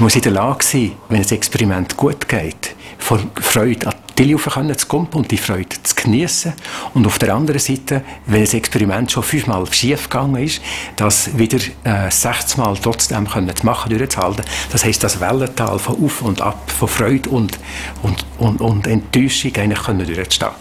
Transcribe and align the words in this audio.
muss 0.00 0.16
in 0.16 0.22
der 0.22 0.32
Lage 0.32 0.64
sein, 0.64 0.92
wenn 1.08 1.22
ein 1.22 1.28
Experiment 1.28 1.96
gut 1.96 2.28
geht, 2.28 2.74
von 2.98 3.30
Freude 3.40 3.88
an 3.88 3.94
die 4.18 4.24
Tilly 4.24 4.36
zu 4.76 4.86
kommen 4.86 5.08
und 5.14 5.30
die 5.30 5.38
Freude 5.38 5.76
zu 5.82 5.94
genießen. 5.94 6.52
Und 6.92 7.06
auf 7.06 7.18
der 7.18 7.34
anderen 7.34 7.58
Seite, 7.58 8.02
wenn 8.26 8.42
das 8.42 8.52
Experiment 8.52 9.10
schon 9.10 9.22
fünfmal 9.22 9.70
schief 9.72 10.10
gegangen 10.10 10.42
ist, 10.42 10.60
das 10.96 11.38
wieder 11.38 11.58
äh, 11.84 12.10
60 12.10 12.58
Mal 12.58 12.76
trotzdem 12.76 13.26
können 13.28 13.54
zu 13.54 13.64
machen, 13.64 13.96
durchzuhalten. 13.96 14.44
Das 14.72 14.84
heisst, 14.84 15.02
das 15.02 15.20
Wellental 15.20 15.78
von 15.78 16.04
Auf 16.04 16.22
und 16.22 16.40
Ab, 16.42 16.70
von 16.70 16.88
Freude 16.88 17.30
und, 17.30 17.58
und, 18.02 18.24
und, 18.38 18.60
und 18.60 18.86
Enttäuschung 18.86 19.54
eigentlich 19.56 19.82
können 19.82 20.06
durchzustehen. 20.06 20.52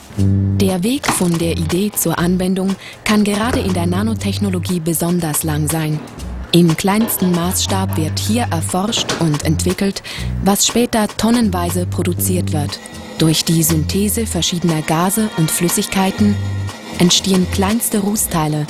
Der 0.58 0.84
Weg 0.84 1.08
von 1.08 1.38
der 1.38 1.58
Idee 1.58 1.92
zur 1.92 2.18
Anwendung 2.18 2.76
kann 3.04 3.24
gerade 3.24 3.60
in 3.60 3.74
der 3.74 3.88
Nanotechnologie 3.88 4.80
besonders 4.80 5.44
lang 5.44 5.70
sein. 5.70 6.00
Im 6.52 6.76
kleinsten 6.76 7.32
Maßstab 7.32 7.96
wird 7.96 8.18
hier 8.18 8.48
erforscht 8.50 9.07
und 9.20 9.46
entwickelt, 9.46 10.02
was 10.44 10.66
später 10.66 11.07
tonnenweise 11.07 11.86
produziert 11.86 12.54
wird. 12.54 12.80
Durch 13.20 13.46
die 13.46 13.62
Synthese 13.62 14.26
verschiedener 14.26 14.82
Gase 14.82 15.30
und 15.38 15.52
Flüssigkeiten 15.52 16.36
entstehen 16.98 17.46
kleinste 17.52 18.00
Rußteile, 18.00 18.66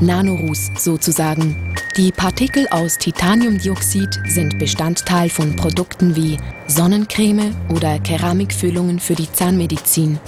Nanorus 0.00 0.70
sozusagen. 0.76 1.74
Die 1.96 2.12
Partikel 2.12 2.66
aus 2.70 2.98
Titaniumdioxid 2.98 4.20
sind 4.26 4.58
Bestandteil 4.58 5.30
von 5.30 5.56
Produkten 5.56 6.14
wie 6.16 6.36
Sonnencreme 6.66 7.54
oder 7.70 7.98
Keramikfüllungen 7.98 8.98
für 8.98 9.14
die 9.14 9.30
Zahnmedizin. 9.32 10.18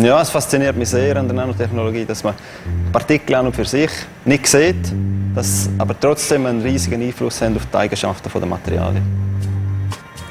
Ja, 0.00 0.22
es 0.22 0.30
fasziniert 0.30 0.76
mich 0.76 0.88
sehr 0.88 1.16
an 1.16 1.26
der 1.26 1.36
Nanotechnologie, 1.36 2.04
dass 2.04 2.24
man 2.24 2.34
Partikel 2.92 3.34
an 3.34 3.46
und 3.46 3.54
für 3.54 3.64
sich 3.64 3.90
nicht 4.24 4.46
sieht, 4.46 4.92
dass 5.34 5.68
aber 5.78 5.98
trotzdem 5.98 6.46
einen 6.46 6.62
riesigen 6.62 7.02
Einfluss 7.02 7.42
haben 7.42 7.56
auf 7.56 7.66
die 7.70 7.76
Eigenschaften 7.76 8.30
der 8.34 8.48
Materialien. 8.48 9.02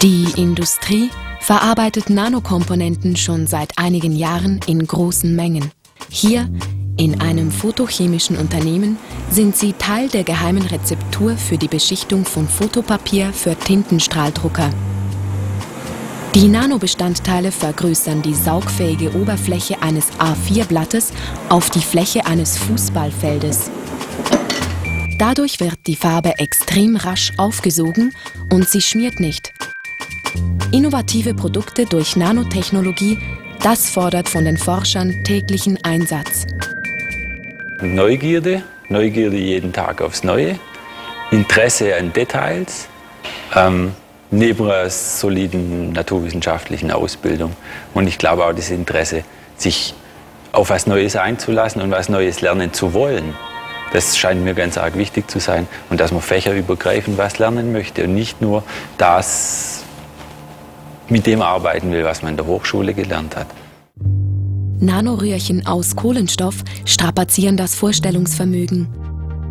Die 0.02 0.28
Industrie 0.36 1.12
verarbeitet 1.42 2.10
Nanokomponenten 2.10 3.16
schon 3.16 3.46
seit 3.46 3.78
einigen 3.78 4.14
Jahren 4.14 4.60
in 4.68 4.86
großen 4.86 5.36
Mengen. 5.36 5.72
Hier, 6.10 6.50
in 6.98 7.22
einem 7.22 7.52
photochemischen 7.52 8.38
Unternehmen, 8.38 8.98
sind 9.30 9.56
sie 9.56 9.74
Teil 9.74 10.08
der 10.10 10.24
geheimen 10.24 10.66
Rezeptur 10.66 11.38
für 11.38 11.58
die 11.58 11.68
Beschichtung 11.68 12.26
von 12.26 12.48
Fotopapier 12.48 13.32
für 13.32 13.56
Tintenstrahldrucker. 13.56 14.72
Die 16.34 16.48
Nanobestandteile 16.48 17.52
vergrößern 17.52 18.22
die 18.22 18.34
saugfähige 18.34 19.14
Oberfläche 19.16 19.82
eines 19.82 20.14
A4-Blattes 20.14 21.12
auf 21.50 21.70
die 21.70 21.82
Fläche 21.82 22.26
eines 22.26 22.58
Fußballfeldes. 22.58 23.70
Dadurch 25.18 25.60
wird 25.60 25.88
die 25.88 25.98
Farbe 25.98 26.40
extrem 26.40 26.96
rasch 26.96 27.34
aufgesogen 27.36 28.14
und 28.50 28.70
sie 28.70 28.80
schmiert 28.80 29.20
nicht. 29.20 29.52
Innovative 30.72 31.34
Produkte 31.34 31.86
durch 31.86 32.16
Nanotechnologie, 32.16 33.20
das 33.62 33.90
fordert 33.90 34.30
von 34.30 34.46
den 34.46 34.58
Forschern 34.58 35.26
täglichen 35.26 35.84
Einsatz. 35.84 36.46
Neugierde, 37.82 38.64
Neugierde 38.88 39.38
jeden 39.38 39.74
Tag 39.74 40.02
aufs 40.02 40.24
Neue, 40.24 40.58
Interesse 41.30 41.94
an 41.94 42.14
Details, 42.14 42.88
ähm, 43.54 43.92
neben 44.32 44.66
einer 44.66 44.90
soliden 44.90 45.92
naturwissenschaftlichen 45.92 46.92
Ausbildung. 46.92 47.54
Und 47.94 48.08
ich 48.08 48.18
glaube 48.18 48.46
auch 48.46 48.54
das 48.54 48.70
Interesse, 48.72 49.24
sich 49.58 49.94
auf 50.54 50.70
was 50.70 50.88
Neues 50.88 51.16
einzulassen 51.16 51.82
und 51.82 51.92
was 51.92 52.10
Neues 52.10 52.42
lernen 52.42 52.74
zu 52.74 52.94
wollen. 52.94 53.36
Das 53.94 54.18
scheint 54.18 54.44
mir 54.44 54.54
ganz 54.54 54.78
arg 54.78 54.98
wichtig 54.98 55.30
zu 55.30 55.40
sein. 55.40 55.68
Und 55.90 56.00
dass 56.00 56.12
man 56.12 56.22
fächerübergreifend 56.22 57.18
was 57.18 57.40
lernen 57.40 57.74
möchte 57.74 58.06
und 58.06 58.14
nicht 58.14 58.42
nur 58.42 58.64
das 58.98 59.84
mit 61.10 61.28
dem 61.28 61.42
arbeiten 61.42 61.92
will, 61.92 62.06
was 62.06 62.22
man 62.22 62.32
in 62.32 62.38
der 62.38 62.46
Hochschule 62.46 62.94
gelernt 62.94 63.36
hat. 63.36 63.48
Nanoröhrchen 64.80 65.68
aus 65.68 65.96
Kohlenstoff 65.96 66.56
strapazieren 66.86 67.58
das 67.58 67.76
Vorstellungsvermögen. 67.76 68.88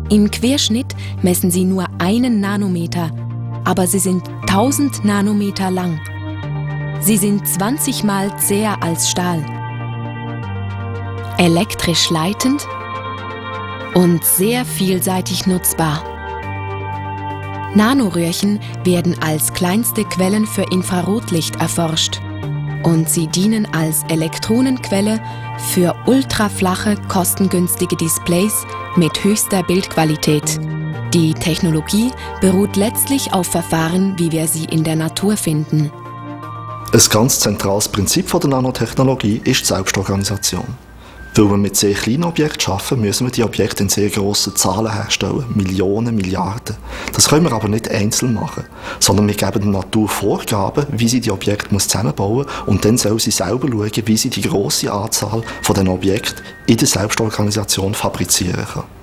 Im 0.09 0.29
Querschnitt 0.29 0.93
messen 1.21 1.51
sie 1.51 1.63
nur 1.63 1.87
einen 1.99 2.41
Nanometer, 2.41 3.11
aber 3.63 3.87
sie 3.87 3.99
sind 3.99 4.27
1000 4.41 5.05
Nanometer 5.05 5.71
lang. 5.71 5.99
Sie 6.99 7.17
sind 7.17 7.47
20 7.47 8.03
mal 8.03 8.37
zäher 8.37 8.81
als 8.83 9.09
Stahl. 9.09 9.43
Elektrisch 11.37 12.09
leitend 12.09 12.67
und 13.93 14.23
sehr 14.23 14.65
vielseitig 14.65 15.47
nutzbar. 15.47 16.03
Nanoröhrchen 17.73 18.59
werden 18.83 19.15
als 19.21 19.53
kleinste 19.53 20.03
Quellen 20.03 20.45
für 20.45 20.63
Infrarotlicht 20.71 21.55
erforscht 21.55 22.21
und 22.83 23.09
sie 23.09 23.27
dienen 23.27 23.67
als 23.73 24.03
Elektronenquelle 24.09 25.21
für 25.57 25.95
ultraflache, 26.05 26.97
kostengünstige 27.07 27.95
Displays 27.95 28.65
mit 28.95 29.23
höchster 29.23 29.63
Bildqualität. 29.63 30.59
Die 31.13 31.33
Technologie 31.33 32.09
beruht 32.39 32.77
letztlich 32.77 33.33
auf 33.33 33.47
Verfahren, 33.47 34.17
wie 34.17 34.31
wir 34.31 34.47
sie 34.47 34.63
in 34.63 34.85
der 34.85 34.95
Natur 34.95 35.35
finden. 35.35 35.91
Ein 36.93 37.01
ganz 37.09 37.41
zentrales 37.41 37.89
Prinzip 37.89 38.31
der 38.31 38.49
Nanotechnologie 38.49 39.41
ist 39.43 39.59
die 39.59 39.65
Selbstorganisation. 39.65 40.63
Weil 41.35 41.49
wir 41.49 41.57
mit 41.57 41.75
sehr 41.75 41.95
kleinen 41.95 42.23
Objekten 42.23 42.71
arbeiten, 42.71 43.01
müssen 43.01 43.27
wir 43.27 43.31
die 43.31 43.43
Objekte 43.43 43.83
in 43.83 43.89
sehr 43.89 44.09
grossen 44.09 44.55
Zahlen 44.55 44.93
herstellen. 44.93 45.43
Millionen, 45.53 46.15
Milliarden. 46.15 46.77
Das 47.13 47.27
können 47.27 47.43
wir 47.43 47.51
aber 47.51 47.67
nicht 47.67 47.91
einzeln 47.91 48.33
machen, 48.33 48.63
sondern 49.01 49.27
wir 49.27 49.35
geben 49.35 49.63
der 49.63 49.71
Natur 49.71 50.07
Vorgaben, 50.07 50.85
wie 50.91 51.09
sie 51.09 51.19
die 51.19 51.31
Objekte 51.31 51.77
zusammenbauen 51.77 52.45
muss 52.45 52.67
und 52.67 52.85
dann 52.85 52.97
soll 52.97 53.19
sie 53.19 53.31
selber 53.31 53.67
schauen, 53.67 53.91
wie 54.05 54.17
sie 54.17 54.29
die 54.29 54.43
grosse 54.43 54.89
Anzahl 54.89 55.41
von 55.61 55.75
den 55.75 55.89
Objekten 55.89 56.41
in 56.67 56.77
der 56.77 56.87
Selbstorganisation 56.87 57.93
fabrizieren 57.93 58.65
kann. 58.65 59.00